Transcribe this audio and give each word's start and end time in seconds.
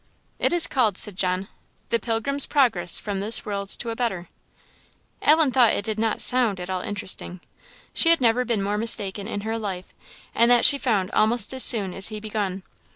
"It 0.39 0.51
is 0.51 0.65
called," 0.65 0.97
said 0.97 1.15
John, 1.15 1.47
"The 1.89 1.99
Pilgrim's 1.99 2.47
Progress 2.47 2.97
from 2.97 3.19
this 3.19 3.45
World 3.45 3.69
to 3.77 3.91
a 3.91 3.95
better." 3.95 4.29
Ellen 5.21 5.51
thought 5.51 5.73
it 5.75 5.85
did 5.85 5.99
not 5.99 6.21
sound 6.21 6.59
at 6.59 6.71
all 6.71 6.81
interesting. 6.81 7.39
She 7.93 8.09
had 8.09 8.19
never 8.19 8.43
been 8.43 8.63
more 8.63 8.79
mistaken 8.79 9.27
in 9.27 9.41
her 9.41 9.59
life, 9.59 9.93
and 10.33 10.49
that 10.49 10.65
she 10.65 10.79
found 10.79 11.11
almost 11.11 11.53
as 11.53 11.63
soon 11.63 11.93
as 11.93 12.07
he 12.07 12.19
begun. 12.19 12.63